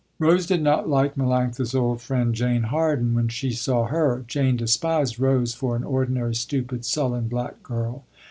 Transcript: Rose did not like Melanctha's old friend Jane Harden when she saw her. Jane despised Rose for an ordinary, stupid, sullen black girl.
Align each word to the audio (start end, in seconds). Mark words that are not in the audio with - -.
Rose 0.17 0.47
did 0.47 0.63
not 0.63 0.89
like 0.89 1.13
Melanctha's 1.13 1.75
old 1.75 2.01
friend 2.01 2.33
Jane 2.33 2.63
Harden 2.63 3.13
when 3.13 3.27
she 3.27 3.51
saw 3.51 3.85
her. 3.85 4.25
Jane 4.27 4.57
despised 4.57 5.19
Rose 5.19 5.53
for 5.53 5.75
an 5.75 5.83
ordinary, 5.83 6.33
stupid, 6.33 6.85
sullen 6.85 7.27
black 7.27 7.61
girl. 7.61 8.03